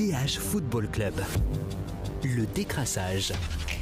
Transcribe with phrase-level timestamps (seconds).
[0.00, 1.12] DH Football Club.
[2.24, 3.34] Le décrassage.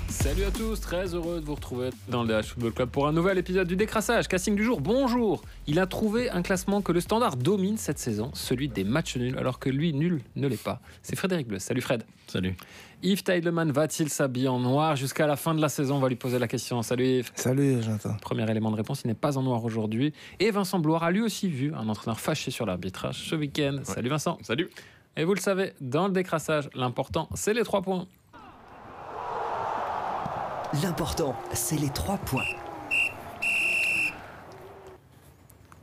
[0.09, 3.13] Salut à tous, très heureux de vous retrouver dans le DH Football Club pour un
[3.13, 4.27] nouvel épisode du décrassage.
[4.27, 8.33] Casting du jour, bonjour Il a trouvé un classement que le standard domine cette saison,
[8.35, 10.81] celui des matchs nuls, alors que lui, nul ne l'est pas.
[11.03, 11.61] C'est Frédéric Bleu.
[11.61, 12.03] Salut Fred.
[12.27, 12.57] Salut.
[13.05, 16.17] Yves Teilman va-t-il s'habiller en noir jusqu'à la fin de la saison On va lui
[16.17, 16.83] poser la question.
[16.83, 17.31] Salut Yves.
[17.37, 18.17] Salut Jonathan.
[18.21, 20.13] Premier élément de réponse, il n'est pas en noir aujourd'hui.
[20.41, 23.79] Et Vincent Bloire a lui aussi vu un entraîneur fâché sur l'arbitrage ce week-end.
[23.85, 24.37] Salut Vincent.
[24.43, 24.69] Salut.
[25.19, 28.07] Et vous le savez, dans le décrassage, l'important, c'est les trois points.
[30.81, 32.45] L'important, c'est les trois points.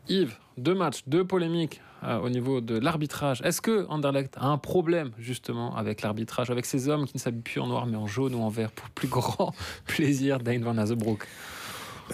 [0.07, 3.41] Yves, deux matchs, deux polémiques euh, au niveau de l'arbitrage.
[3.41, 7.41] Est-ce que Anderlecht a un problème justement avec l'arbitrage, avec ces hommes qui ne s'habillent
[7.41, 9.53] plus en noir mais en jaune ou en vert pour plus grand
[9.85, 11.27] plaisir d'Ain van Azebroek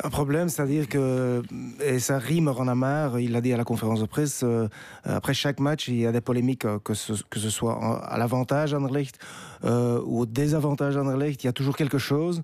[0.04, 1.44] un problème, c'est-à-dire que,
[1.84, 4.68] et ça rime en a marre, il l'a dit à la conférence de presse, euh,
[5.04, 8.18] après chaque match, il y a des polémiques, euh, que, ce, que ce soit à
[8.18, 9.20] l'avantage d'Anderlecht
[9.66, 12.42] euh, ou au désavantage d'Anderlecht, il y a toujours quelque chose.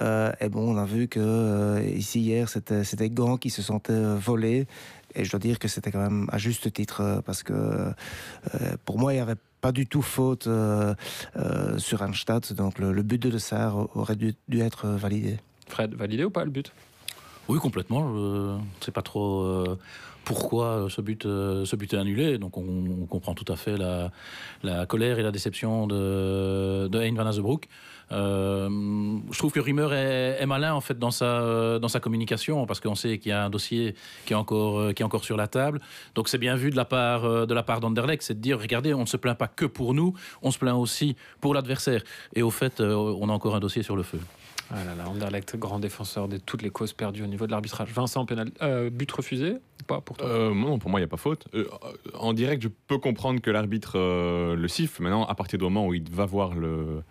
[0.00, 4.66] Euh, et bon, on a vu que ici hier, c'était Gant qui se sentait volé.
[5.14, 7.92] Et je dois dire que c'était quand même à juste titre, parce que
[8.84, 10.46] pour moi, il n'y avait pas du tout faute
[11.78, 12.52] sur Anstadt.
[12.52, 15.38] Donc le, but de Dessart aurait dû être validé.
[15.66, 16.72] Fred, validé ou pas le but?
[17.48, 18.12] Oui, complètement.
[18.12, 19.78] Je ne sais pas trop euh,
[20.24, 22.38] pourquoi ce but, euh, ce but est annulé.
[22.38, 27.26] Donc on, comprend tout à fait la, colère et la déception de, de Hein van
[27.26, 27.68] Azebroek.
[28.12, 28.68] Euh,
[29.32, 32.78] je trouve que Rimmer est, est, malin en fait dans sa dans sa communication parce
[32.78, 35.48] qu'on sait qu'il y a un dossier qui est encore qui est encore sur la
[35.48, 35.80] table.
[36.14, 38.94] Donc c'est bien vu de la part de la part d'Anderlecht, c'est de dire regardez,
[38.94, 42.02] on ne se plaint pas que pour nous, on se plaint aussi pour l'adversaire.
[42.34, 44.20] Et au fait, on a encore un dossier sur le feu.
[44.70, 47.90] Ah là Anderlecht, grand défenseur de toutes les causes perdues au niveau de l'arbitrage.
[47.92, 50.26] Vincent, pénal, euh, but refusé Pas pour toi?
[50.26, 51.46] Euh, Non, pour moi, il n'y a pas faute.
[51.54, 51.68] Euh,
[52.14, 55.02] en direct, je peux comprendre que l'arbitre le siffle.
[55.02, 57.02] Maintenant, à partir du moment où il va voir le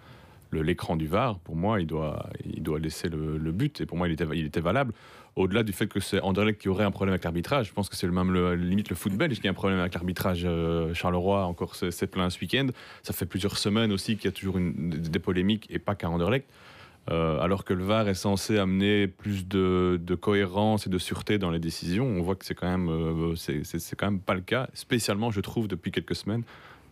[0.52, 3.81] l'écran du VAR, pour moi, il doit, il doit laisser le, le, but.
[3.81, 4.94] Et pour moi, il était, il était valable.
[5.36, 7.98] Au-delà du fait que c'est Anderlecht qui aurait un problème avec l'arbitrage, je pense que
[7.98, 10.48] c'est même le, limite le foot belge qui a un problème avec l'arbitrage.
[10.93, 12.67] Charleroi, encore, c'est plein ce week-end.
[13.04, 16.10] Ça fait plusieurs semaines aussi qu'il y a toujours une, des polémiques et pas qu'à
[16.10, 16.48] Anderlecht.
[17.11, 21.38] Euh, alors que le VAR est censé amener plus de, de, cohérence et de sûreté
[21.38, 24.42] dans les décisions, on voit que c'est quand même euh, c'est quand même pas le
[24.42, 26.43] cas, spécialement je trouve depuis quelques semaines.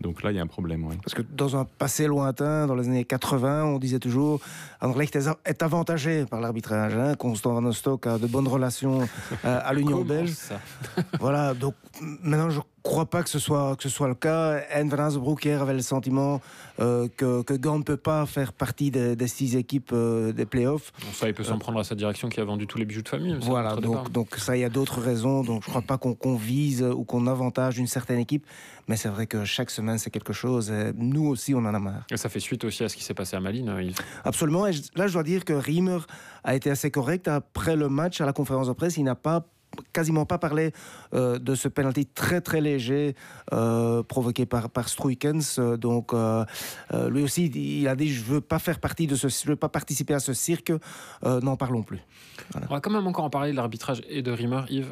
[0.02, 0.86] Donc là, il y a un problème.
[0.86, 0.98] Oui.
[1.02, 4.42] Parce que dans un passé lointain, dans les années 80, on disait toujours
[4.82, 6.94] Anderlecht est avantagé par l'arbitrage.
[6.96, 7.16] Hein.
[7.16, 10.34] Constant Van Stock a de bonnes relations euh, à l'Union belge.
[11.20, 11.76] voilà, donc
[12.22, 14.62] maintenant, je crois pas que ce soit que ce soit le cas.
[14.70, 16.42] Azebroek hier avait le sentiment
[16.80, 20.46] euh, que, que Gant ne peut pas faire partie des, des six équipes euh, des
[20.46, 20.92] playoffs.
[21.02, 23.02] Bon, ça, il peut s'en prendre à sa direction qui a vendu tous les bijoux
[23.02, 23.38] de famille.
[23.42, 25.44] Voilà, donc, donc ça, il y a d'autres raisons.
[25.44, 28.46] Donc je crois pas qu'on qu vise ou qu'on avantage une certaine équipe,
[28.88, 30.70] mais c'est vrai que chaque semaine c'est quelque chose.
[30.72, 32.06] Et nous aussi, on en a marre.
[32.12, 33.74] Et ça fait suite aussi à ce qui s'est passé à Malines.
[33.82, 33.94] Il...
[34.24, 34.68] Absolument.
[34.68, 36.00] Et là, je dois dire que Riemer
[36.44, 38.98] a été assez correct après le match à la conférence de presse.
[38.98, 39.46] Il n'a pas
[39.92, 40.72] quasiment pas parlé
[41.14, 43.16] euh, de ce penalty très très léger
[43.52, 46.46] euh, provoqué par Struikens donc euh,
[47.10, 49.70] lui aussi il a dit je veux pas faire partie de ce je veux pas
[49.70, 50.72] participer à ce cirque
[51.24, 52.00] n'en parlons plus.
[52.56, 54.62] On va quand même encore en parler de l'arbitrage et de Rimmer.
[54.70, 54.92] Yves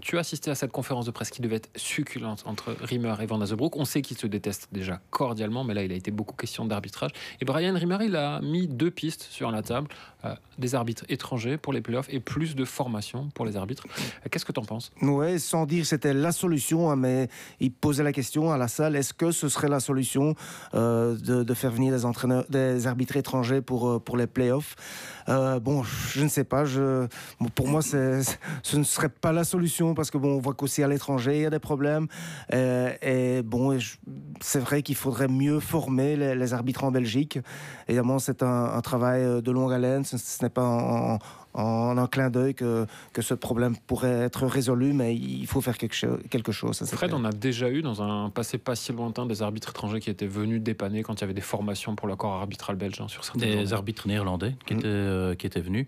[0.00, 3.26] tu as assisté à cette conférence de presse qui devait être succulente entre Rimmer et
[3.26, 6.36] Van Azebroek on sait qu'ils se détestent déjà cordialement mais là il a été beaucoup
[6.36, 7.10] question d'arbitrage.
[7.40, 9.88] Et Brian Rimmer il a mis deux pistes sur la table
[10.58, 13.84] des arbitres étrangers pour les playoffs et plus de formation pour les arbitres
[14.30, 14.90] Qu'est-ce que tu en penses?
[15.02, 17.28] Oui, sans dire c'était la solution, mais
[17.60, 20.34] il posait la question à la salle est-ce que ce serait la solution
[20.74, 24.76] euh, de, faire venir des entraîneurs, des arbitres étrangers pour, pour les playoffs?
[25.28, 26.64] Euh, Bon, je ne sais pas.
[26.64, 27.06] Je,
[27.54, 28.22] pour moi, ce
[28.74, 31.46] ne serait pas la solution parce que bon, on voit qu'aussi à l'étranger, il y
[31.46, 32.08] a des problèmes.
[32.52, 33.78] Euh, et bon,
[34.40, 37.38] c'est vrai qu'il faudrait mieux former les, arbitres en Belgique.
[37.88, 40.04] Évidemment, c'est un, travail de longue haleine.
[40.04, 41.18] Ce, n'est pas en
[41.54, 45.76] en un clin d'œil que, que ce problème pourrait être résolu, mais il faut faire
[45.76, 46.76] quelque, cho quelque chose.
[46.76, 50.00] Ça, Fred, on a déjà eu dans un passé pas si lointain des arbitres étrangers
[50.00, 53.00] qui étaient venus dépanner quand il y avait des formations pour le corps arbitral belge
[53.00, 53.72] hein, sur certains Des journées.
[53.72, 54.78] arbitres néerlandais qui, mmh.
[54.78, 55.86] étaient, euh, qui étaient venus.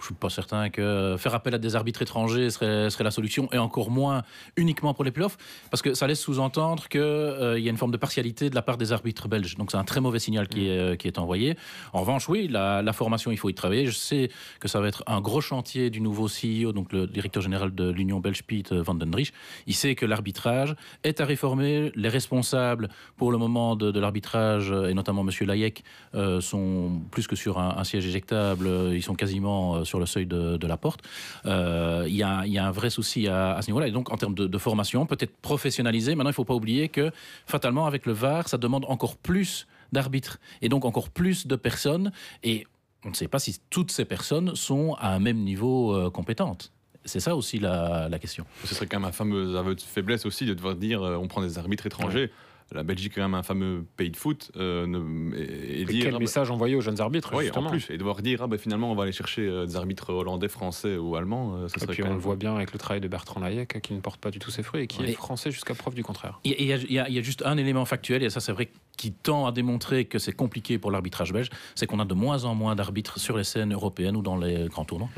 [0.00, 3.48] Je suis pas certain que faire appel à des arbitres étrangers serait, serait la solution,
[3.52, 4.22] et encore moins
[4.56, 5.38] uniquement pour les playoffs,
[5.70, 8.62] parce que ça laisse sous-entendre qu'il euh, y a une forme de partialité de la
[8.62, 9.56] part des arbitres belges.
[9.56, 11.56] Donc c'est un très mauvais signal qui est, euh, qui est envoyé.
[11.92, 13.86] En revanche, oui, la, la formation, il faut y travailler.
[13.86, 17.42] Je sais que ça va être un gros chantier du nouveau CEO, donc le directeur
[17.42, 19.32] général de l'Union belge, Piet van den Drich.
[19.66, 21.90] Il sait que l'arbitrage est à réformer.
[21.94, 25.84] Les responsables, pour le moment, de, de l'arbitrage, et notamment Monsieur Layek,
[26.14, 30.26] euh, sont plus que sur un, un siège éjectable, ils sont quasiment sur le seuil
[30.26, 31.00] de, de la porte.
[31.46, 33.88] Euh, Il y, a, il y a un vrai souci à, à ce niveau-là.
[33.88, 36.14] Et donc, en termes de, de formation, peut-être professionnalisé.
[36.14, 37.10] Maintenant, il ne faut pas oublier que,
[37.46, 42.12] fatalement, avec le VAR, ça demande encore plus d'arbitres et donc encore plus de personnes.
[42.42, 42.66] Et
[43.04, 46.72] on ne sait pas si toutes ces personnes sont à un même niveau euh, compétente.
[47.04, 48.44] C'est ça aussi la, la question.
[48.64, 51.28] Ce serait quand même un fameux aveu de faiblesse aussi de devoir dire euh, on
[51.28, 52.32] prend des arbitres étrangers.
[52.72, 54.50] La Belgique est quand même un fameux pays de foot.
[54.56, 57.38] euh, ne- et, et Et dire, quel ah, bah, message envoyé aux jeunes arbitres oui,
[57.38, 57.70] en justement.
[57.70, 57.88] plus.
[57.90, 60.96] Et devoir dire ah, bah, finalement on va aller chercher euh, des arbitres hollandais, français
[60.96, 61.54] ou allemands.
[61.56, 63.80] euh, ça Et serait puis on le voit bien avec le travail de Bertrand Layek
[63.82, 65.10] qui ne porte pas du tout ses fruits et qui Ouais.
[65.10, 66.40] est français jusqu'à preuve du contraire.
[66.42, 67.84] Il y, a- il y a- il y a- il y a juste un élément
[67.84, 71.50] factuel, et ça c'est vrai, qui tend à démontrer que c'est compliqué pour l'arbitrage belge,
[71.74, 74.68] c'est qu'on a de moins en moins d'arbitres sur les scènes européennes ou dans les
[74.68, 75.08] grands tournois.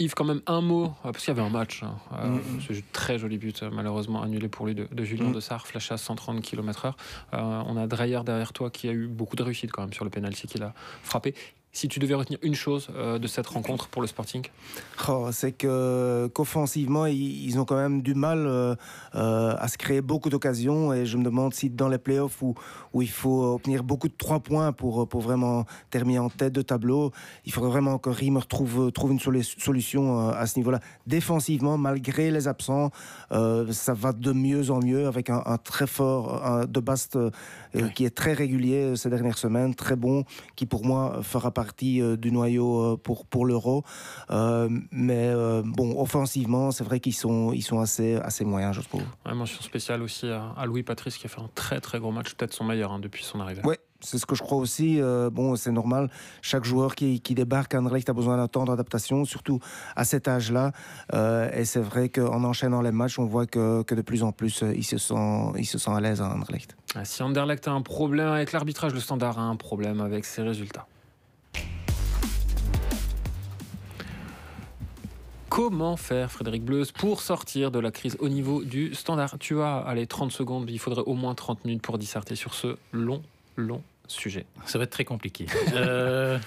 [0.00, 1.82] Yves, quand même un mot, euh, parce qu'il y avait un match.
[1.82, 2.60] hein, euh, Mhm.
[2.60, 5.32] Ce très joli but, euh, malheureusement annulé pour lui de, de Julien Mhm.
[5.32, 6.92] de Sarre, flèche à 130 km/h.
[7.34, 10.04] Euh, on a Dreyer derrière toi qui a eu beaucoup de réussite quand même sur
[10.04, 10.72] le penalty qu'il a
[11.02, 11.34] frappé.
[11.78, 14.44] Si tu devais retenir une chose euh, de cette rencontre pour le Sporting,
[15.08, 18.74] Oh, c'est que qu'offensivement, ils, ont quand même du mal euh,
[19.14, 20.92] euh, à se créer beaucoup d'occasions.
[20.92, 22.56] Et je me demande si dans les playoffs où,
[22.92, 26.62] où il faut obtenir beaucoup de trois points pour, pour vraiment terminer en tête de
[26.62, 27.12] tableau,
[27.44, 30.80] il faudrait vraiment que Riemer trouve, trouve une solu- solution à ce niveau-là.
[31.06, 32.90] Défensivement, malgré les absents,
[33.30, 37.14] euh, ça va de mieux en mieux avec un, un très fort un de Bast
[37.14, 37.30] euh,
[37.94, 40.24] qui est très régulier ces dernières semaines, très bon,
[40.56, 43.84] qui pour moi fera partie euh, du noyau euh, pour, pour l'euro.
[44.30, 45.34] Euh, mais
[45.64, 49.02] bon, offensivement, c'est vrai qu'ils sont, ils sont assez, assez moyens, je trouve.
[49.26, 52.34] Ouais, mention spéciale aussi à, Louis Patrice qui a fait un très très gros match,
[52.34, 53.62] peut-être son meilleur hein, depuis son arrivée.
[53.64, 55.00] Ouais, c'est ce que je crois aussi.
[55.00, 56.10] Euh, bon, c'est normal.
[56.40, 59.58] Chaque joueur qui, qui débarque à Anderlecht a besoin d'un temps d'adaptation, surtout
[59.96, 60.72] à cet âge-là.
[61.14, 64.32] Euh, et c'est vrai qu'en enchaînant les matchs, on voit que, que de plus en
[64.32, 66.76] plus, il se sent, il se sent à l'aise à Anderlecht.
[66.94, 70.42] Ah, Si Anderlecht a un problème avec l'arbitrage, le standard a un problème avec ses
[70.42, 70.86] résultats.
[75.48, 79.36] Comment faire, Frédéric Bleuze, pour sortir de la crise au niveau du standard?
[79.38, 82.76] Tu as, allez, 30 secondes, il faudrait au moins 30 minutes pour disserter sur ce
[82.92, 83.22] long,
[83.56, 84.46] long sujet.
[84.66, 85.46] Ça va être très compliqué.
[85.74, 86.38] Euh,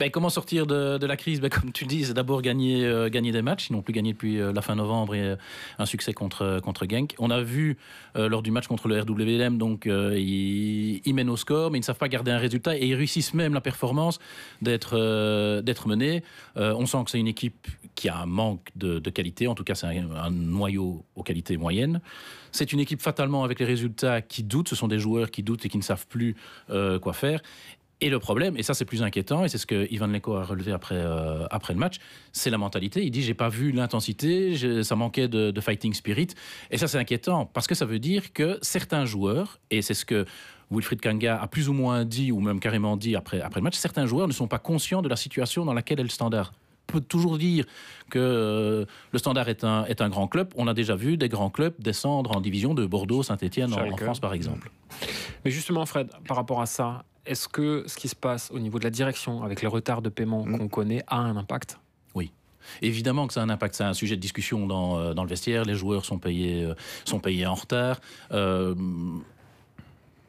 [0.00, 1.40] ben, comment sortir de, la crise?
[1.40, 3.68] Ben, Comme tu dis, c'est d'abord gagner, euh, gagner des matchs.
[3.68, 5.36] Ils n'ont plus gagné depuis euh, la fin novembre et
[5.78, 7.14] un succès contre, contre Genk.
[7.18, 7.76] On a vu
[8.16, 11.98] lors du match contre le RWLM, donc ils, mènent au score, mais ils ne savent
[11.98, 14.18] pas garder un résultat et ils réussissent même la performance
[14.62, 16.22] d'être d'être menés.
[16.56, 19.46] On sent que c'est une équipe qui a un manque de, qualité.
[19.46, 22.00] En tout cas, c'est un noyau aux qualités moyennes.
[22.54, 24.68] C'est une équipe fatalement avec les résultats qui doutent.
[24.68, 26.36] Ce sont des joueurs qui doutent et qui ne savent plus
[26.70, 27.42] euh, quoi faire.
[28.00, 30.44] Et le problème, et ça c'est plus inquiétant, et c'est ce que Ivan Leko a
[30.44, 31.96] relevé après, euh, après le match,
[32.32, 33.04] c'est la mentalité.
[33.04, 36.28] Il dit j'ai pas vu l'intensité, ça manquait de, de fighting spirit.
[36.70, 40.04] Et ça c'est inquiétant parce que ça veut dire que certains joueurs, et c'est ce
[40.04, 40.24] que
[40.70, 43.76] Wilfried Kanga a plus ou moins dit, ou même carrément dit après, après le match,
[43.76, 46.52] certains joueurs ne sont pas conscients de la situation dans laquelle est le standard.
[46.88, 47.64] On peut toujours dire
[48.10, 50.52] que euh, le Standard est un, est un grand club.
[50.56, 53.96] On a déjà vu des grands clubs descendre en division de Bordeaux, Saint-Etienne en.
[53.96, 54.70] France par exemple.
[55.44, 58.78] Mais justement, Fred, par rapport à ça, est-ce que ce qui se passe au niveau
[58.78, 60.58] de la direction, avec les retards de paiement Mm.
[60.58, 61.78] qu'on connaît, a un impact?
[62.82, 65.28] Évidemment que ça a un impact, c'est un sujet de discussion dans, euh, dans le
[65.28, 65.64] vestiaire.
[65.64, 68.00] Les joueurs sont payés, euh, sont payés en retard.
[68.32, 68.74] Euh,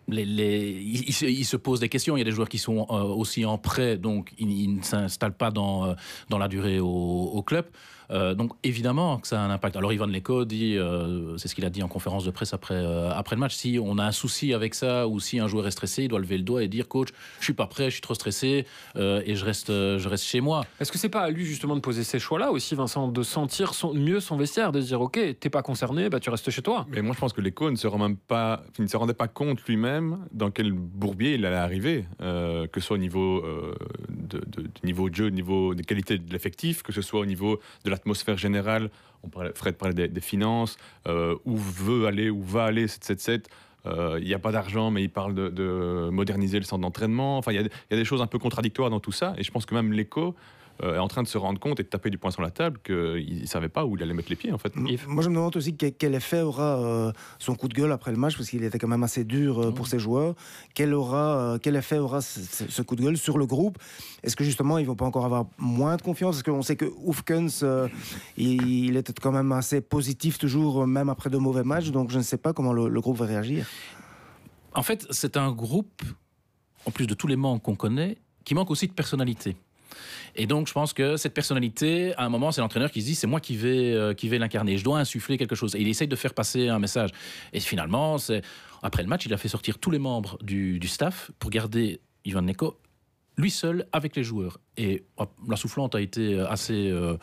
[0.08, 1.14] ils,
[1.46, 2.16] se- posent des questions.
[2.16, 5.38] Il y a des joueurs qui sont euh, aussi en prêt, donc ils, ne s'installent
[5.38, 5.94] pas dans, euh,
[6.38, 7.66] la durée au club.
[8.12, 9.76] Euh, donc évidemment que ça a un impact.
[9.76, 12.76] Alors Ivan Leko dit, euh, c'est ce qu'il a dit en conférence de presse après,
[12.76, 15.68] euh, après le match, si on a un souci avec ça ou si un joueur
[15.68, 17.92] est stressé, il doit lever le doigt et dire coach, je suis pas prêt, je
[17.96, 18.66] suis trop stressé
[18.96, 20.66] euh, et je reste, je reste chez moi.
[20.80, 23.74] Est-ce que c'est pas à lui justement de poser ces choix-là aussi, Vincent, de sentir
[23.74, 26.62] son- mieux son vestiaire, de se dire ok, t'es pas concerné, bah tu restes chez
[26.62, 26.86] toi?
[26.92, 29.14] Mais moi, je pense que l'écho ne se rend même pas, il ne se rendait
[29.14, 33.44] pas compte lui-même dans quel bourbier il allait arriver, euh, que ce soit au niveau
[33.46, 33.74] euh,
[34.26, 37.26] de, de- niveau de jeu, au niveau des qualités de l'effectif, que ce soit au
[37.26, 38.90] niveau de l'atmosphère générale.
[39.24, 40.78] On parlait, Fred parlait des, finances,
[41.08, 43.50] euh, où veut aller, où va aller 777.
[43.88, 47.38] Euh, Il n'y a pas d'argent, mais il parle de, de moderniser le centre d'entraînement.
[47.38, 49.34] Enfin, il y, y a des choses un peu contradictoires dans tout ça.
[49.38, 50.36] Et je pense que même l'écho
[50.84, 52.52] euh, est en train de se rendre compte et de taper du poing sur la
[52.52, 54.74] table qu'il ne savait pas où il allait mettre les pieds, en fait.
[54.76, 57.92] Yves Moi, je me demande aussi quel, quel effet aura euh, son coup de gueule
[57.92, 60.36] après le match, parce qu'il était quand même assez dur euh, pour ses joueurs.
[60.74, 63.78] Quel, aura, euh, quel effet aura ce, coup de gueule sur le groupe?
[64.24, 66.36] Est-ce que justement, ils vont pas encore avoir moins de confiance?
[66.36, 67.88] Parce qu'on sait que Oufkens, euh,
[68.38, 71.92] il, il était quand même assez positif toujours, même après de mauvais matchs.
[71.92, 73.66] Donc, je ne sais pas comment le, le groupe va réagir.
[74.74, 76.02] En fait, c'est un groupe,
[76.86, 79.56] en plus de tous les manques qu'on connaît, qui manque aussi de personnalité.
[80.36, 83.16] Et donc, je pense que cette personnalité, à un moment, c'est l'entraîneur qui se dit
[83.16, 84.78] c'est moi qui vais, euh, qui vais l'incarner.
[84.78, 85.76] Je dois insuffler quelque chose.
[85.76, 87.12] Et il essaye de faire passer un message.
[87.54, 88.18] Et finalement,
[88.84, 92.00] après le match, il a fait sortir tous les membres du, du staff pour garder
[92.26, 92.78] Ivan Neko
[93.38, 94.60] lui seul avec les joueurs.
[94.78, 95.04] Et
[95.48, 97.18] la soufflante a été assez, euh,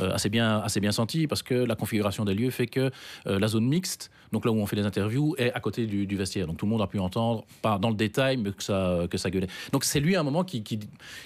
[0.00, 2.90] euh, assez, bien, assez bien sentie parce que la configuration des lieux fait que
[3.26, 6.06] euh, la zone mixte, donc là où on fait les interviews, est à côté du,
[6.06, 6.46] du vestiaire.
[6.46, 9.16] Donc tout le monde a pu entendre, pas dans le détail, mais que ça, que
[9.16, 9.48] ça gueulait.
[9.72, 10.80] Donc c'est lui à un moment qui, qui,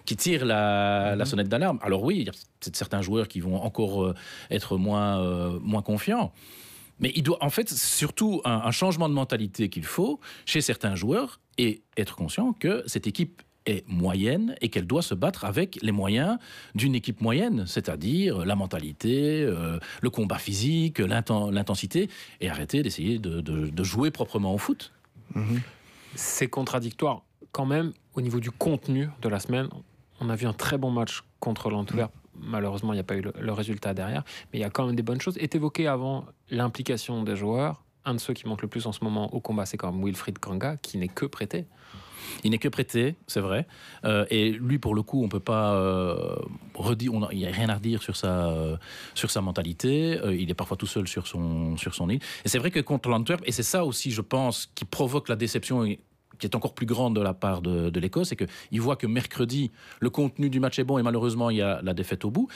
[0.05, 1.79] qui tire la, la sonnette d'alarme.
[1.83, 2.33] Alors oui, il y a
[2.73, 4.15] certains joueurs qui vont encore euh,
[4.51, 6.33] être moins, euh, moins confiants.
[7.01, 10.97] Mais il doit, en fait, surtout un, un changement de mentalité qu'il faut chez certains
[10.97, 15.79] joueurs et être conscient que cette équipe est moyenne et qu'elle doit se battre avec
[15.83, 16.39] les moyens
[16.75, 22.09] d'une équipe moyenne, c'est-à-dire la mentalité, euh, le combat physique, l'inten- l'intensité,
[22.41, 24.93] et arrêter d'essayer de, de- de jouer proprement au foot.
[26.15, 27.23] C'est contradictoire
[27.53, 29.69] quand même au niveau du contenu de la semaine.
[30.21, 32.13] On a vu un très bon match contre l'Antwerp.
[32.41, 34.23] Malheureusement, il n'y a pas eu le, le résultat derrière,
[34.53, 35.37] mais il y a quand même des bonnes choses.
[35.39, 37.85] Est évoqué avant l'implication des joueurs.
[38.05, 40.05] Un de ceux qui manque le plus en ce moment au combat, c'est quand même
[40.05, 41.67] Wilfried Kanga, qui n'est que prêté.
[42.45, 43.67] Il n'est que prêté, c'est vrai.
[44.05, 46.37] Euh, et lui, pour le coup, on peut pas euh,
[46.75, 47.13] redire.
[47.33, 48.77] Il n'y a rien à redire sur sa, euh,
[49.15, 50.19] sur sa mentalité.
[50.31, 52.21] Il est parfois tout seul sur son, sur son île.
[52.45, 55.37] Et c'est vrai que contre l'Antwerp, et c'est ça aussi, je pense, qui provoque la
[55.37, 55.85] déception.
[55.85, 56.01] et
[56.39, 59.09] qui est encore plus grande de la part de, de l'Écosse, c'est qu'il voit que
[59.09, 62.31] mercredi, le contenu du match est bon et malheureusement, il y a la défaite au
[62.31, 62.49] bout.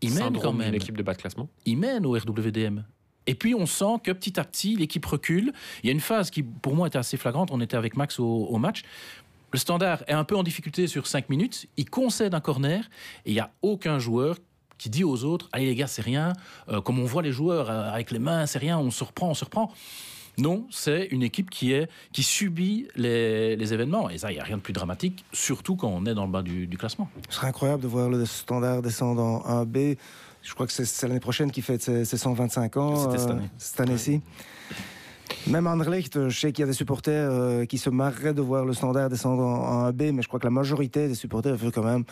[0.00, 1.48] Il mène Syndrome quand même équipe de bas de classement.
[1.66, 2.82] il mène au RWDM.
[3.26, 5.52] Et puis on sent que petit à petit, l'équipe recule.
[5.82, 7.50] Il y a une phase qui, pour moi, était assez flagrante.
[7.52, 8.82] On était avec Max au, match.
[9.52, 11.66] Le standard est un peu en difficulté sur 5 minutes.
[11.76, 12.84] Il concède un corner
[13.24, 14.36] et il n'y a aucun joueur
[14.78, 16.32] qui dit aux autres Allez les gars, c'est rien.
[16.68, 19.30] Euh, comme on voit les joueurs euh, avec les mains, c'est rien, on se reprend,
[19.30, 19.72] on se reprend.
[20.36, 24.10] Non, c'est une équipe qui, est, qui subit les, les événements.
[24.10, 26.32] Et ça, il n'y a rien de plus dramatique, surtout quand on est dans le
[26.32, 27.08] bas du, du classement.
[27.28, 29.96] Ce serait incroyable de voir le standard descendre en 1B.
[30.44, 32.96] Je crois que c'est- l'année prochaine qui fête ses, ses 125 ans.
[32.96, 33.50] C'était cette euh, année.
[33.58, 34.20] cette année-ci.
[35.46, 38.64] Même Anderlecht, je sais qu'il y a des supporters euh, qui se marreraient de voir
[38.64, 41.70] le standard descendre en, en 1B, mais je crois que la majorité des supporters veut
[41.70, 42.04] quand même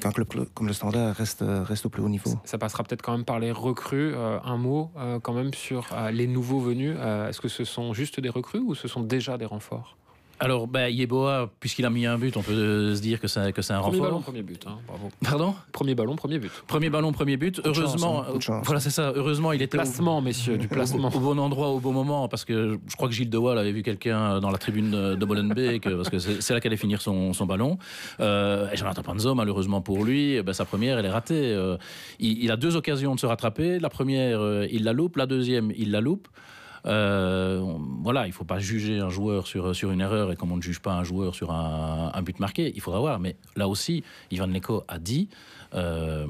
[0.00, 2.30] qu'un club comme le standard reste, euh, reste au plus haut niveau.
[2.44, 4.14] Ça passera peut-être quand même par les recrues.
[4.14, 6.96] Euh, un mot euh, quand même sur les nouveaux venus.
[6.96, 9.96] Est-ce que ce sont juste des recrues ou ce sont déjà des renforts?
[10.38, 13.52] Alors, ben, Yeboah, puisqu'il a mis un but, on peut euh, se dire que c'est
[13.52, 14.10] que c'est un Premier renfort.
[14.10, 14.64] ballon, premier but.
[14.66, 15.08] hein, bravo.
[15.22, 15.54] Pardon?
[15.72, 16.50] Premier ballon, premier but.
[16.66, 17.56] Premier ballon, premier but.
[17.56, 19.12] chance, Heureusement, hein, voilà, c'est ça.
[19.14, 21.08] Heureusement, il était au, Placement, messieurs, du placement.
[21.08, 23.82] au bon endroit au bon moment parce que je crois que Gilles Dewal avait vu
[23.82, 27.46] quelqu'un dans la tribune de Molenbeek parce que c'est là qu'elle allait finir son, son
[27.46, 27.78] ballon.
[28.20, 31.52] Euh, et Jonathan Panzo, malheureusement pour lui, eh ben, sa première, elle est ratée.
[31.54, 31.76] Euh,
[32.18, 33.78] il, il a deux occasions de se rattraper.
[33.78, 35.16] La première, euh, il la loupe.
[35.16, 36.28] La deuxième, il la loupe.
[36.86, 37.60] Euh,
[38.02, 40.80] voilà, il faut pas juger un joueur sur, une erreur et comme on ne juge
[40.80, 43.18] pas un joueur sur un, un but marqué, il faudra voir.
[43.18, 45.28] Mais là aussi, Ivan Leko a dit,
[45.74, 46.26] euh,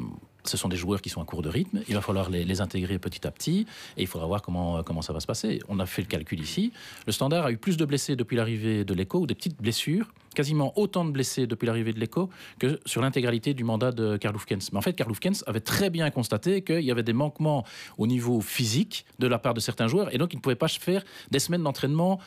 [0.48, 2.98] ce sont des joueurs qui sont à court de rythme, il va falloir les, intégrer
[2.98, 5.60] petit à petit et il faudra voir comment, comment ça va se passer.
[5.68, 6.72] On a fait le calcul ici.
[7.06, 10.12] Le Standard a eu plus de blessés depuis l'arrivée de l'Eco, ou des petites blessures,
[10.34, 14.36] quasiment autant de blessés depuis l'arrivée de l'Eco que sur l'intégralité du mandat de Karl
[14.36, 14.70] Hufkens.
[14.72, 17.64] Mais en fait, Karl Hufkens avait très bien constaté qu'il y avait des manquements
[17.98, 20.68] au niveau physique de la part de certains joueurs et donc il ne pouvait pas
[20.68, 22.20] faire des semaines d'entraînement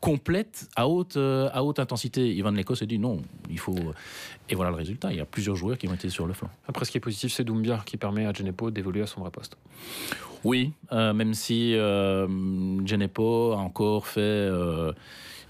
[0.00, 2.34] complètes à haute, euh, à haute intensité.
[2.34, 3.76] Ivan Leko s'est dit non, il faut...
[4.48, 5.12] Et voilà le résultat.
[5.12, 6.50] Il y a plusieurs joueurs qui ont été sur le flanc.
[6.66, 9.30] Après, ce qui est positif, c'est Doumbia qui permet à Genepo d'évoluer à son vrai
[9.30, 9.56] poste.
[10.42, 12.26] Oui, euh, même si euh,
[12.86, 14.92] Genepo a encore fait euh,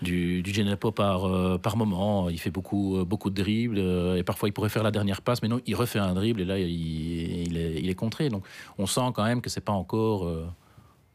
[0.03, 2.29] du, du Genepo par, par moment.
[2.29, 3.79] Il fait beaucoup, beaucoup de dribbles
[4.17, 6.45] et parfois il pourrait faire la dernière passe, mais non, il refait un dribble et
[6.45, 8.29] là il, il est, il est contré.
[8.29, 8.45] Donc
[8.79, 10.29] on sent quand même que c'est pas encore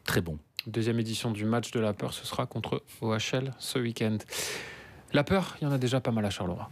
[0.05, 0.37] très bon.
[0.67, 4.17] Deuxième édition du match de la peur, ce sera contre OHL ce week-end.
[5.13, 6.69] La peur, il y en a déjà pas mal à Charleroi.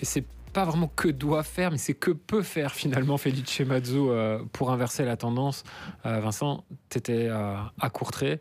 [0.00, 3.98] Et c'est pas vraiment que doit faire, mais c'est que peut faire finalement Felice Mazzu
[3.98, 5.64] euh, pour inverser la tendance.
[6.06, 8.40] Euh, Vincent, tu étais à Courtrai.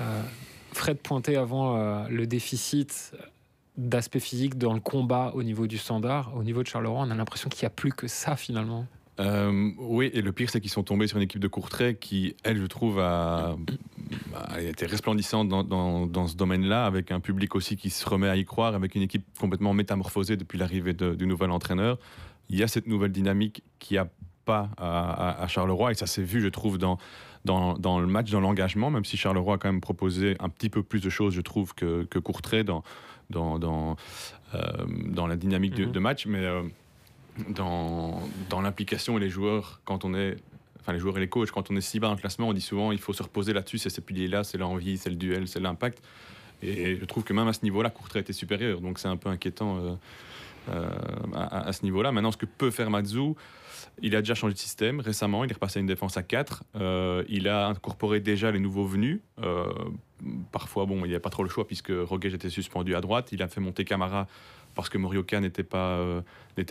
[0.00, 0.22] Euh,
[0.72, 3.12] Fred pointait avant euh, le déficit
[3.80, 6.32] d'aspect physique dans le combat au niveau du standard.
[6.36, 8.86] Au niveau de Charleroi, on a l'impression qu'il n'y a plus que ça finalement.
[9.18, 12.36] Euh, oui, et le pire, c'est qu'ils sont tombés sur une équipe de Courtrai qui,
[12.42, 13.56] elle, je trouve, a,
[14.60, 18.44] été resplendissante dans, dans- ce domaine-là, avec un public aussi qui se remet à y
[18.46, 21.98] croire, avec une équipe complètement métamorphosée depuis l'arrivée du nouvel entraîneur.
[22.48, 24.08] Il y a cette nouvelle dynamique qui a
[24.46, 26.96] pas à Charleroi, et ça s'est vu, je trouve, dans,
[27.44, 30.70] dans, dans le match, dans l'engagement, même si Charleroi a quand même proposé un petit
[30.70, 32.82] peu plus de choses, je trouve, que, que Courtrai dans,
[33.30, 33.96] dans, dans,
[34.54, 34.60] euh,
[35.06, 35.92] dans la dynamique de, Mhm.
[35.92, 36.26] de match.
[36.26, 36.62] Mais euh,
[37.48, 40.36] dans, dans l'implication et les joueurs, quand on est,
[40.80, 42.52] enfin les joueurs et les coachs, quand on est si bas dans le classement, on
[42.52, 45.48] dit souvent il faut se reposer là-dessus, c'est ces piliers-là, c'est l'envie, c'est le duel,
[45.48, 46.02] c'est l'impact.
[46.62, 49.30] Et je trouve que même à ce niveau-là, Courtrai était supérieur, donc c'est un peu
[49.30, 49.94] inquiétant euh,
[50.68, 52.12] à, à ce niveau-là.
[52.12, 53.34] Maintenant, ce que peut faire Matsu,
[54.02, 56.64] il a déjà changé de système récemment, il est repassé à une défense à 4.
[56.76, 59.20] Euh, il a incorporé déjà les nouveaux venus.
[59.42, 59.66] Euh,
[60.52, 63.32] parfois, bon, il n'y a pas trop le choix puisque Roguet était suspendu à droite.
[63.32, 64.26] Il a fait monter Camara
[64.74, 66.22] parce que Morioka n'était pas, euh,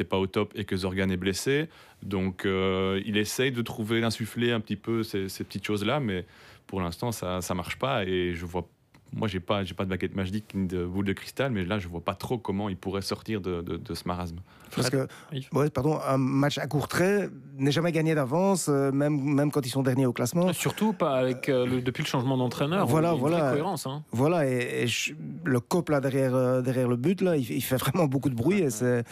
[0.09, 1.67] pas au top et que Zorgan est blessé.
[2.01, 6.25] Donc, euh, il essaye de trouver, d'insuffler un petit peu ces, ces petites choses-là, mais
[6.65, 8.67] pour l'instant, ça ne marche pas et je vois
[9.13, 11.79] moi, j'ai pas, j'ai pas de baguette magique ni de boule de cristal, mais là,
[11.79, 14.37] je vois pas trop comment il pourrait sortir de, de- de ce marasme.
[14.75, 15.07] Parce que,
[15.53, 19.65] ouais, pardon, un match à court trait n'est jamais gagné d'avance, euh, même, même quand
[19.65, 20.53] ils sont derniers au classement.
[20.53, 22.85] Surtout pas avec euh, le- depuis le changement d'entraîneur.
[22.85, 23.51] Voilà, il y a une vraie voilà.
[23.51, 23.87] cohérence.
[23.87, 24.03] hein.
[24.11, 25.13] Voilà, et, et je-
[25.43, 28.35] le cop là derrière, euh, derrière le but, là, il, il fait vraiment beaucoup de
[28.35, 28.59] bruit.
[28.59, 29.03] Et c'est,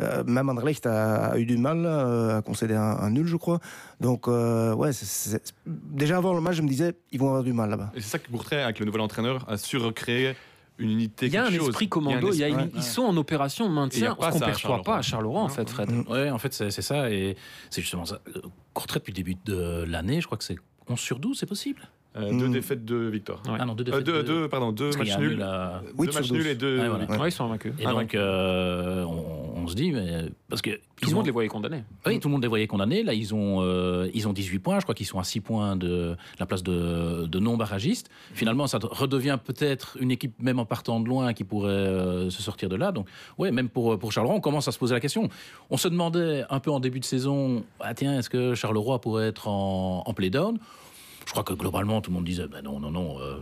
[0.00, 3.26] euh, même Anderlecht a, a eu du mal là, euh, à concéder un, un nul,
[3.26, 3.60] je crois.
[4.00, 7.42] Donc, euh, ouais, c'est- c'est- déjà avant le match, je me disais, ils vont avoir
[7.44, 7.90] du mal là-bas.
[7.94, 10.34] Et c'est ça que Courtrai, avec le nouvel entraîneur, a su recréer
[10.78, 11.26] une unité.
[11.26, 11.68] Il y a un chose.
[11.68, 14.44] esprit commando, il y a une- esprit- ils sont en opération maintien, ce qu'on ça
[14.44, 15.90] à perçoit pas à Charleroi en fait, Fred.
[16.08, 17.10] Ouais, en fait, c'est ça.
[17.10, 17.36] Et
[17.70, 18.20] c'est justement ça.
[18.36, 18.40] Euh,
[18.74, 20.56] Courtrai, depuis le début de l'année, je crois que c'est
[20.88, 21.82] 11 sur 12, c'est possible?
[22.14, 22.52] Euh, Deux Mm.
[22.52, 23.42] défaites, deux victoires.
[23.48, 23.56] Ouais.
[23.58, 24.04] Ah non, deux Euh, défaites.
[24.04, 25.30] deux, deux- deux, pardon, deux matchs nuls.
[25.30, 26.78] nul à- Huit Deux matchs nuls et deux.
[26.80, 27.04] Ouais, voilà.
[27.06, 27.18] Ouais.
[27.18, 27.72] Ouais, ils sont invaincus.
[27.78, 29.24] Et Ah, donc, euh, on,
[29.62, 31.82] on se dit, mais parce que Tout le ont- monde les voyait condamnés.
[32.06, 33.02] Oui, tout le monde les voyait condamnés.
[33.02, 34.78] Là, ils ont, euh, ils ont 18 points.
[34.78, 38.08] Je crois qu'ils sont à 6 points de la place de, de non-barragistes.
[38.34, 42.42] Finalement, ça redevient peut-être une équipe, même en partant de loin, qui pourrait euh, se
[42.42, 42.92] sortir de là.
[42.92, 45.28] Donc, ouais, même pour, pour Charleroi, on commence à se poser la question.
[45.70, 49.28] On se demandait un peu en début de saison, ah, tiens, est-ce que Charleroi pourrait
[49.28, 50.58] être en, en play-down?
[51.26, 53.20] Je crois que globalement, tout le monde disait, ben non, non, non.
[53.20, 53.36] euh.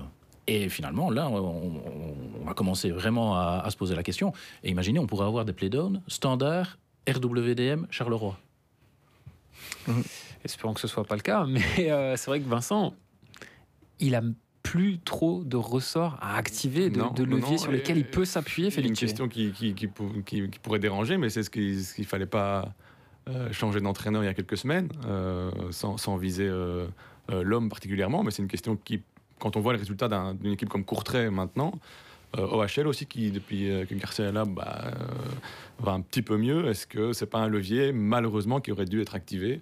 [0.52, 4.32] Et finalement, là, on, on- on va commencer vraiment à, à se poser la question.
[4.64, 6.78] Et imaginez, on pourrait avoir des play-down standard
[7.08, 8.36] RWDM Charleroi.
[10.44, 12.94] Espérons que ce soit pas le cas, mais euh, c'est vrai que Vincent,
[13.98, 14.22] il a
[14.62, 18.94] plus trop de ressorts à activer, de, leviers sur lesquels il peut s'appuyer, C'est une
[18.94, 22.26] question qui, qui, qui, pour- qui- qui pourrait déranger, mais c'est ce qu'il ne fallait
[22.26, 22.74] pas
[23.28, 26.50] euh, changer d'entraîneur il y a quelques semaines, euh, sans, sans viser
[27.28, 28.22] l'homme particulièrement.
[28.24, 29.00] Mais c'est une question qui,
[29.40, 31.72] quand on voit les résultats d'un- d'une équipe comme Courtrai maintenant,
[32.38, 34.90] euh, OHL aussi, qui depuis euh, que Garcia est là, bah, euh,
[35.80, 39.00] va un petit peu mieux, est-ce que c'est pas un levier, malheureusement, qui aurait dû
[39.02, 39.60] être activé?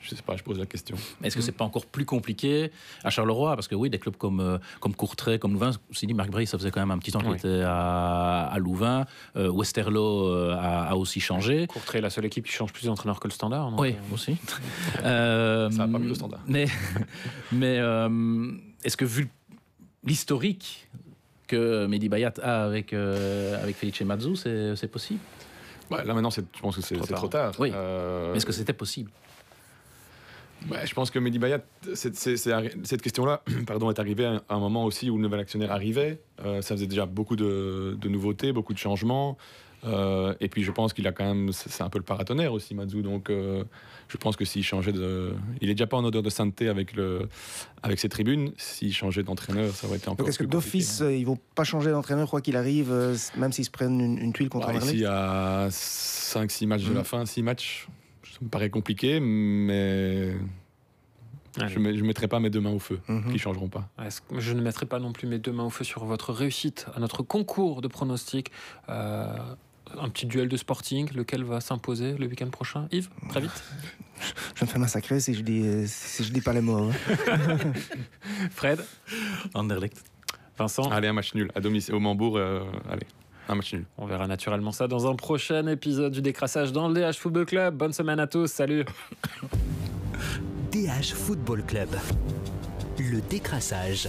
[0.00, 0.96] Je sais pas, je pose la question.
[1.22, 2.70] Mais Est-ce que c'est pas encore plus compliqué
[3.04, 3.54] à Charleroi?
[3.56, 6.46] Parce que oui, des clubs comme, euh, comme Courtrai, comme Louvain, aussi dit Marc Bray,
[6.46, 7.36] ça faisait quand même un petit temps qu'il Oui.
[7.38, 9.06] était à, à Louvain.
[9.36, 11.66] Euh, Westerlo a, a aussi changé.
[11.68, 13.70] Courtrai est la seule équipe qui change plus d'entraîneur que le standard.
[13.70, 14.36] donc, Oui, euh, aussi.
[15.04, 16.40] Euh, Ça va pas mieux au standard.
[16.46, 16.66] Mais,
[17.52, 18.50] mais euh,
[18.84, 19.28] est-ce que vu
[20.04, 20.88] l'historique
[21.46, 25.20] que Mehdi Bayat a avec, euh, avec Felice Mazzu, c'est possible?
[25.90, 27.18] Bah, là maintenant, je pense que c'est Trop tard.
[27.18, 27.52] trop tard.
[27.58, 27.70] Oui.
[27.74, 29.10] Euh, Est-ce que c'était possible?
[30.70, 31.60] Ouais, je pense que Mehdi Bayat,
[31.92, 36.20] cette question-là pardon, est arrivée à un moment aussi où le nouvel actionnaire arrivait.
[36.44, 39.36] Euh, ça faisait déjà beaucoup de, de nouveautés, beaucoup de changements.
[39.84, 42.74] Euh, et puis je pense qu'il a quand même, c'est un peu le paratonnerre aussi,
[42.74, 43.02] Mazou.
[43.02, 43.64] Donc euh,
[44.08, 46.94] je pense que s'il changeait de, il est déjà pas en odeur de sainteté avec
[46.94, 47.28] le,
[47.82, 48.52] avec ses tribunes.
[48.56, 50.18] S'il changeait d'entraîneur, ça aurait été encore.
[50.24, 53.52] Donc, est-ce que d'office, euh, ils vont pas changer d'entraîneur, quoi qu'il arrive, euh, même
[53.52, 57.04] s'ils se prennent une, une tuile contre Bah, Anderlecht ici à 5-6 matchs de la
[57.04, 57.88] fin, 6 matchs,
[58.24, 60.34] ça me paraît compliqué, mais
[61.60, 61.72] allez.
[61.72, 63.32] je ne mettrai pas mes deux mains au feu, Mhm.
[63.32, 63.88] qui changeront pas.
[64.36, 67.00] Je ne mettrai pas non plus mes deux mains au feu sur votre réussite à
[67.00, 68.50] notre concours de pronostics.
[68.88, 69.26] Euh,
[70.00, 73.62] un petit duel de sporting, lequel va s'imposer le week-end prochain Yves, très vite.
[74.54, 76.90] Je me fais massacrer si je dis, si je dis pas les mots.
[76.90, 77.58] hein.
[78.50, 78.84] Fred,
[79.54, 80.02] Anderlecht.
[80.56, 82.36] Vincent, Allez, un match nul à domicile au Mambourg.
[82.36, 83.06] euh, allez,
[83.48, 83.84] un match nul.
[83.98, 87.74] on verra naturellement ça dans un prochain épisode du décrassage dans le DH Football Club.
[87.76, 88.84] Bonne semaine à tous, salut
[90.72, 91.88] DH Football Club.
[92.98, 94.06] Le décrassage.